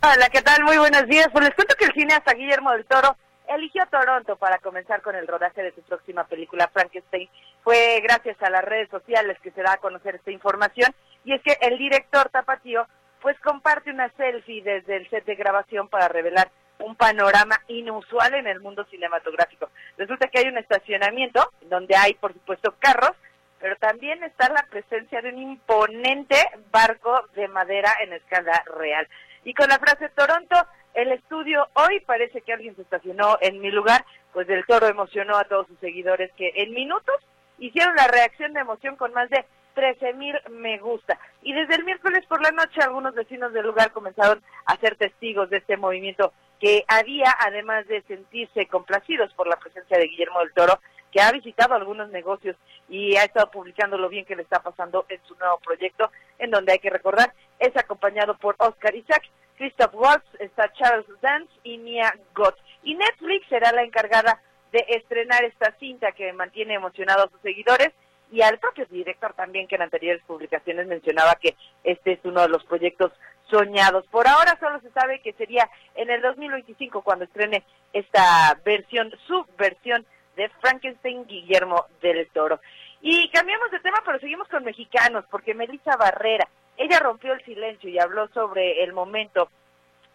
[0.00, 0.62] Hola, ¿qué tal?
[0.62, 1.26] Muy buenos días.
[1.32, 3.16] Pues les cuento que el cineasta Guillermo del Toro
[3.48, 7.28] eligió Toronto para comenzar con el rodaje de su próxima película Frankenstein.
[7.64, 11.42] Fue gracias a las redes sociales que se da a conocer esta información y es
[11.42, 12.86] que el director Tapatío
[13.20, 18.46] pues comparte una selfie desde el set de grabación para revelar un panorama inusual en
[18.46, 19.68] el mundo cinematográfico.
[19.96, 23.16] Resulta que hay un estacionamiento donde hay por supuesto carros,
[23.58, 26.36] pero también está la presencia de un imponente
[26.70, 29.08] barco de madera en escala real.
[29.44, 30.56] Y con la frase Toronto,
[30.94, 35.36] el estudio hoy parece que alguien se estacionó en mi lugar, pues del toro emocionó
[35.36, 37.16] a todos sus seguidores que en minutos
[37.58, 41.18] hicieron la reacción de emoción con más de 13 mil me gusta.
[41.42, 45.50] Y desde el miércoles por la noche algunos vecinos del lugar comenzaron a ser testigos
[45.50, 50.52] de este movimiento que había, además de sentirse complacidos por la presencia de Guillermo del
[50.52, 50.80] Toro,
[51.12, 52.56] que ha visitado algunos negocios
[52.88, 56.50] y ha estado publicando lo bien que le está pasando en su nuevo proyecto, en
[56.50, 59.22] donde hay que recordar, es acompañado por Oscar Isaac,
[59.56, 62.56] Christoph Waltz, está Charles Dance y Mia Gott.
[62.82, 64.40] Y Netflix será la encargada
[64.72, 67.90] de estrenar esta cinta que mantiene emocionados a sus seguidores
[68.30, 72.48] y al propio director también que en anteriores publicaciones mencionaba que este es uno de
[72.48, 73.12] los proyectos
[73.50, 74.06] soñados.
[74.08, 80.06] Por ahora solo se sabe que sería en el 2025 cuando estrene esta versión, subversión
[80.38, 82.60] de Frankenstein Guillermo del Toro.
[83.02, 87.90] Y cambiamos de tema, pero seguimos con mexicanos, porque Melissa Barrera, ella rompió el silencio
[87.90, 89.50] y habló sobre el momento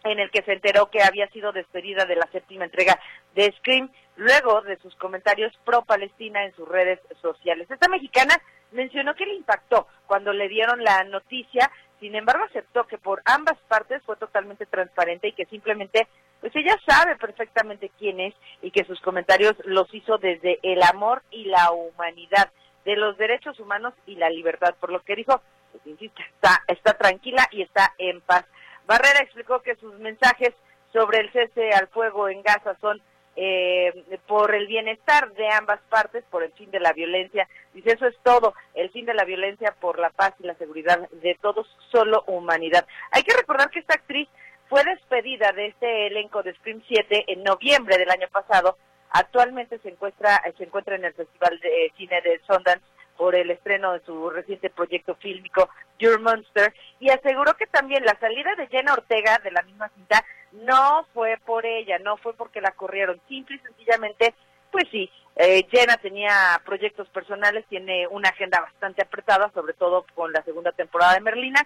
[0.05, 2.99] en el que se enteró que había sido despedida de la séptima entrega
[3.35, 7.69] de Scream, luego de sus comentarios pro-Palestina en sus redes sociales.
[7.69, 8.35] Esta mexicana
[8.71, 11.69] mencionó que le impactó cuando le dieron la noticia,
[12.03, 16.09] sin embargo aceptó que por ambas partes fue totalmente transparente y que simplemente
[16.41, 21.23] pues ella sabe perfectamente quién es y que sus comentarios los hizo desde el amor
[21.31, 22.51] y la humanidad,
[22.83, 26.91] de los derechos humanos y la libertad, por lo que dijo, pues insisto, está, está
[26.95, 28.43] tranquila y está en paz.
[28.85, 30.53] Barrera explicó que sus mensajes
[30.91, 33.01] sobre el cese al fuego en Gaza son
[33.35, 33.91] eh,
[34.27, 37.47] por el bienestar de ambas partes, por el fin de la violencia.
[37.73, 41.09] Dice, eso es todo, el fin de la violencia por la paz y la seguridad
[41.09, 42.85] de todos, solo humanidad.
[43.11, 44.29] Hay que recordar que esta actriz
[44.69, 48.77] fue despedida de este elenco de Scream 7 en noviembre del año pasado.
[49.09, 52.83] Actualmente se encuentra, se encuentra en el Festival de Cine de Sundance
[53.17, 55.69] por el estreno de su reciente proyecto fílmico
[55.99, 60.25] Your Monster y aseguró que también la salida de Jenna Ortega de la misma cinta
[60.53, 64.33] no fue por ella, no fue porque la corrieron, simple y sencillamente,
[64.71, 70.31] pues sí, eh, Jenna tenía proyectos personales, tiene una agenda bastante apretada, sobre todo con
[70.31, 71.61] la segunda temporada de Merlina,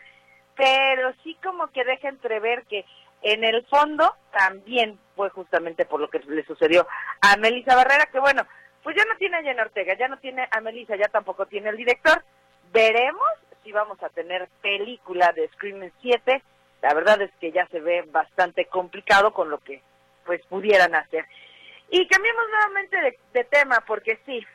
[0.56, 2.86] pero sí como que deja entrever que
[3.22, 6.88] en el fondo también fue justamente por lo que le sucedió
[7.22, 8.46] a Melissa Barrera, que bueno,
[8.84, 11.70] pues ya no tiene a Jenna Ortega, ya no tiene a Melissa, ya tampoco tiene
[11.70, 12.24] el director.
[12.72, 13.28] Veremos
[13.64, 16.42] si vamos a tener película de Scream 7.
[16.82, 19.82] La verdad es que ya se ve bastante complicado con lo que
[20.26, 21.26] pues pudieran hacer.
[21.90, 24.46] Y cambiamos nuevamente de, de tema porque sí,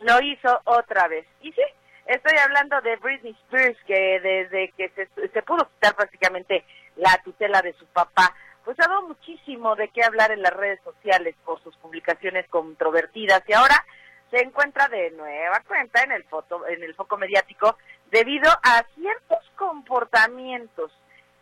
[0.00, 1.26] lo hizo otra vez.
[1.40, 1.62] Y sí,
[2.06, 6.64] Estoy hablando de Britney Spears, que desde que se, pudo quitar prácticamente
[6.96, 10.80] la tutela de su papá, pues ha dado muchísimo de qué hablar en las redes
[10.84, 13.84] sociales por sus publicaciones controvertidas y ahora
[14.30, 17.78] se encuentra de nueva cuenta en el foto, en el foco mediático
[18.10, 20.92] debido a ciertos comportamientos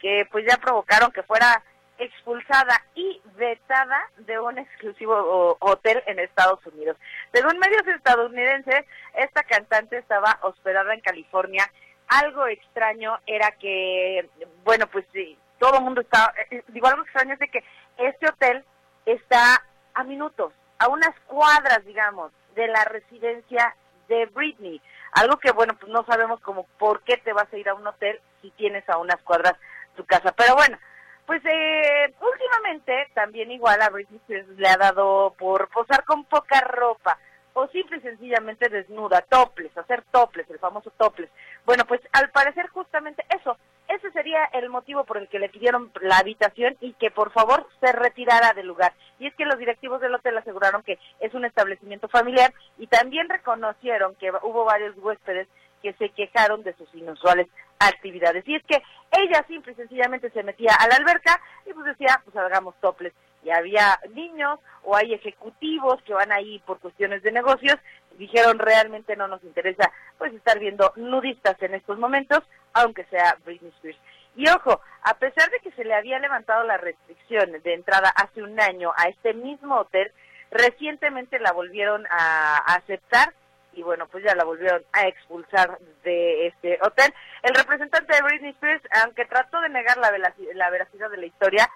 [0.02, 1.62] que pues ya provocaron que fuera
[1.96, 6.96] expulsada y vetada de un exclusivo hotel en Estados Unidos.
[7.32, 8.84] Según medios estadounidenses,
[9.14, 11.70] esta cantante estaba hospedada en California.
[12.08, 14.28] Algo extraño era que,
[14.64, 17.64] bueno, pues sí, todo el mundo estaba, eh, eh, digo algo extraño es de que
[17.98, 18.64] este hotel
[19.06, 19.62] está
[19.94, 23.76] a minutos, a unas cuadras, digamos, de la residencia
[24.08, 24.82] de Britney.
[25.12, 27.86] Algo que, bueno, pues no sabemos como por qué te vas a ir a un
[27.86, 29.54] hotel si tienes a unas cuadras
[29.96, 30.32] tu casa.
[30.32, 30.78] Pero bueno,
[31.26, 36.60] pues eh, últimamente también igual a Britney Spears le ha dado por posar con poca
[36.60, 37.18] ropa
[37.54, 41.30] o simple y sencillamente desnuda, toples, hacer toples, el famoso toples.
[41.64, 43.56] Bueno, pues al parecer justamente eso,
[43.88, 47.68] ese sería el motivo por el que le pidieron la habitación y que por favor
[47.80, 48.94] se retirara del lugar.
[49.18, 53.28] Y es que los directivos del hotel aseguraron que es un establecimiento familiar y también
[53.28, 55.46] reconocieron que hubo varios huéspedes
[55.82, 57.48] que se quejaron de sus inusuales
[57.88, 58.46] actividades.
[58.46, 62.20] Y es que ella simple y sencillamente se metía a la alberca y pues decía,
[62.24, 63.12] pues hagamos toples.
[63.44, 67.76] Y había niños o hay ejecutivos que van ahí por cuestiones de negocios,
[68.18, 72.40] dijeron realmente no nos interesa pues estar viendo nudistas en estos momentos,
[72.72, 73.98] aunque sea Britney Spears.
[74.36, 78.42] Y ojo, a pesar de que se le había levantado la restricción de entrada hace
[78.42, 80.10] un año a este mismo hotel,
[80.50, 83.34] recientemente la volvieron a aceptar
[83.74, 87.12] y bueno, pues ya la volvieron a expulsar de este hotel.
[87.42, 90.10] El representante de Britney Spears, aunque trató de negar la,
[90.54, 91.68] la veracidad de la historia,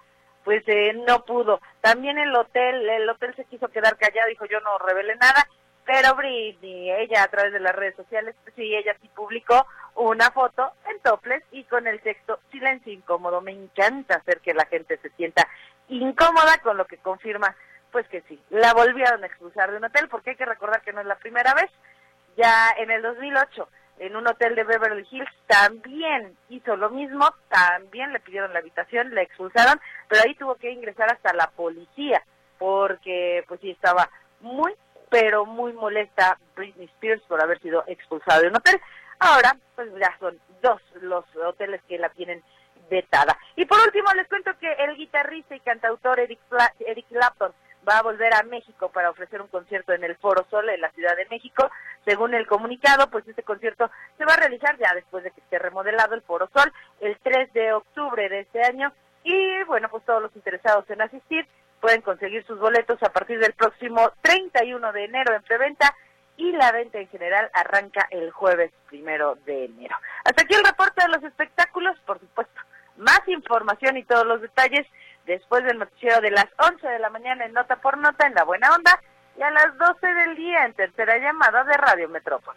[0.44, 1.60] pues eh, no pudo.
[1.80, 5.48] También el hotel, el hotel se quiso quedar callado, dijo yo no revele nada,
[5.84, 10.72] pero Britney, ella a través de las redes sociales, sí, ella sí publicó una foto
[10.88, 13.40] en toples y con el texto silencio incómodo.
[13.40, 15.48] Me encanta hacer que la gente se sienta
[15.88, 17.56] incómoda con lo que confirma
[17.96, 20.92] pues que sí, la volvieron a expulsar de un hotel porque hay que recordar que
[20.92, 21.70] no es la primera vez.
[22.36, 23.68] Ya en el 2008,
[23.98, 29.14] en un hotel de Beverly Hills, también hizo lo mismo, también le pidieron la habitación,
[29.14, 32.22] la expulsaron, pero ahí tuvo que ingresar hasta la policía
[32.58, 34.08] porque pues sí estaba
[34.40, 34.74] muy,
[35.10, 38.80] pero muy molesta Britney Spears por haber sido expulsada de un hotel.
[39.18, 42.42] Ahora, pues ya son dos los hoteles que la tienen
[42.90, 43.36] vetada.
[43.56, 46.38] Y por último, les cuento que el guitarrista y cantautor Eric,
[46.80, 47.52] Eric Clapton
[47.88, 50.90] va a volver a México para ofrecer un concierto en el Foro Sol en la
[50.90, 51.70] Ciudad de México.
[52.04, 55.58] Según el comunicado, pues este concierto se va a realizar ya después de que esté
[55.58, 60.22] remodelado el Foro Sol el 3 de octubre de este año y bueno, pues todos
[60.22, 61.46] los interesados en asistir
[61.80, 65.94] pueden conseguir sus boletos a partir del próximo 31 de enero en preventa
[66.36, 69.96] y la venta en general arranca el jueves primero de enero.
[70.24, 72.60] Hasta aquí el reporte de los espectáculos, por supuesto.
[72.98, 74.86] Más información y todos los detalles
[75.26, 78.44] después del noticiero de las 11 de la mañana en Nota por Nota en La
[78.44, 79.00] Buena Onda
[79.38, 82.56] y a las 12 del día en tercera llamada de Radio Metrópoli.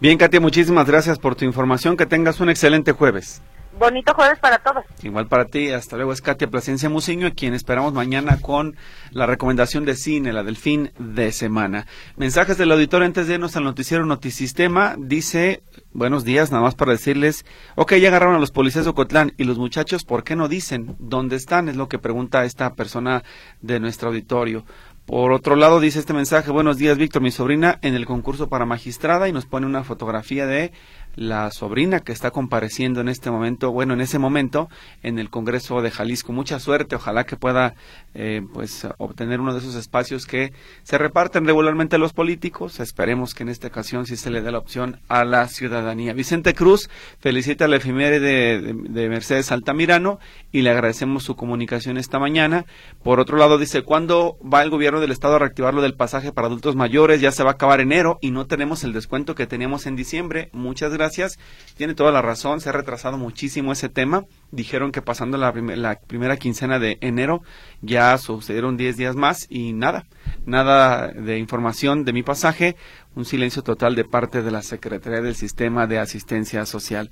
[0.00, 1.96] Bien, Katia, muchísimas gracias por tu información.
[1.96, 3.42] Que tengas un excelente jueves.
[3.78, 4.84] Bonito jueves para todos.
[5.02, 5.70] Igual para ti.
[5.70, 6.12] Hasta luego.
[6.12, 8.76] Es Katia Plasencia Muciño, quien esperamos mañana con
[9.10, 11.86] la recomendación de cine, la del fin de semana.
[12.16, 14.96] Mensajes del auditorio antes de irnos al noticiero Notisistema.
[14.98, 15.62] Dice,
[15.92, 19.44] buenos días, nada más para decirles, ok, ya agarraron a los policías de Ocotlán y
[19.44, 21.68] los muchachos, ¿por qué no dicen dónde están?
[21.68, 23.24] Es lo que pregunta esta persona
[23.60, 24.64] de nuestro auditorio.
[25.06, 28.66] Por otro lado, dice este mensaje, buenos días, Víctor, mi sobrina en el concurso para
[28.66, 30.72] magistrada y nos pone una fotografía de
[31.16, 34.68] la sobrina que está compareciendo en este momento, bueno, en ese momento,
[35.02, 36.32] en el Congreso de Jalisco.
[36.32, 37.74] Mucha suerte, ojalá que pueda
[38.14, 40.52] eh, pues obtener uno de esos espacios que
[40.82, 42.80] se reparten regularmente los políticos.
[42.80, 46.12] Esperemos que en esta ocasión sí se le dé la opción a la ciudadanía.
[46.12, 50.18] Vicente Cruz felicita a la efeméride de, de, Mercedes Altamirano
[50.52, 52.66] y le agradecemos su comunicación esta mañana.
[53.02, 56.32] Por otro lado, dice, ¿cuándo va el gobierno del Estado a reactivar lo del pasaje
[56.32, 57.22] para adultos mayores?
[57.22, 60.50] Ya se va a acabar enero y no tenemos el descuento que teníamos en diciembre.
[60.52, 61.38] Muchas gracias gracias.
[61.76, 64.24] Tiene toda la razón, se ha retrasado muchísimo ese tema.
[64.50, 67.42] Dijeron que pasando la, la primera quincena de enero
[67.80, 70.06] ya sucedieron 10 días más y nada,
[70.46, 72.76] nada de información de mi pasaje,
[73.16, 77.10] un silencio total de parte de la Secretaría del Sistema de Asistencia Social.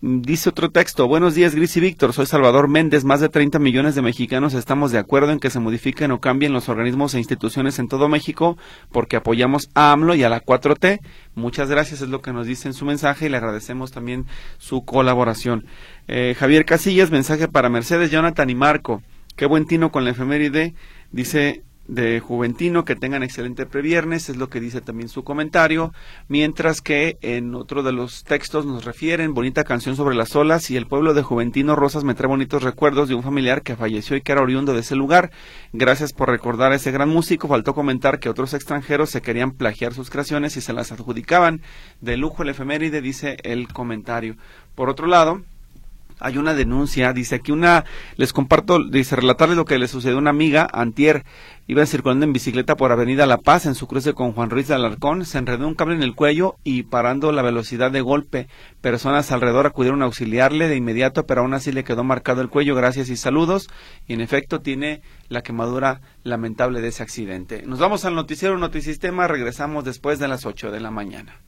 [0.00, 3.94] Dice otro texto, buenos días Gris y Víctor, soy Salvador Méndez, más de 30 millones
[3.94, 7.78] de mexicanos estamos de acuerdo en que se modifiquen o cambien los organismos e instituciones
[7.78, 8.58] en todo México
[8.90, 10.98] porque apoyamos a AMLO y a la 4T.
[11.36, 14.26] Muchas gracias, es lo que nos dice en su mensaje y le agradecemos también
[14.58, 15.66] su colaboración.
[16.08, 19.02] Eh, Javier Casillas, mensaje para Mercedes, Jonathan y Marco.
[19.36, 20.74] Qué buen tino con la efeméride.
[21.12, 25.92] Dice, de Juventino, que tengan excelente previernes, es lo que dice también su comentario,
[26.28, 30.76] mientras que en otro de los textos nos refieren bonita canción sobre las olas y
[30.76, 34.20] el pueblo de Juventino Rosas me trae bonitos recuerdos de un familiar que falleció y
[34.20, 35.30] que era oriundo de ese lugar.
[35.72, 37.48] Gracias por recordar a ese gran músico.
[37.48, 41.62] Faltó comentar que otros extranjeros se querían plagiar sus creaciones y se las adjudicaban.
[42.00, 44.36] De lujo el efeméride, dice el comentario.
[44.74, 45.42] Por otro lado,
[46.20, 47.84] hay una denuncia, dice aquí una,
[48.16, 51.24] les comparto, dice relatarles lo que le sucedió a una amiga, antier,
[51.66, 54.74] iba circulando en bicicleta por Avenida La Paz en su cruce con Juan Ruiz de
[54.74, 58.48] Alarcón, se enredó un cable en el cuello y parando la velocidad de golpe,
[58.80, 62.74] personas alrededor acudieron a auxiliarle de inmediato, pero aún así le quedó marcado el cuello,
[62.74, 63.68] gracias y saludos,
[64.06, 67.62] y en efecto tiene la quemadura lamentable de ese accidente.
[67.66, 71.47] Nos vamos al noticiero Notisistema, regresamos después de las 8 de la mañana.